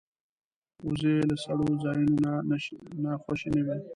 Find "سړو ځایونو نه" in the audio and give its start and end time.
1.43-3.11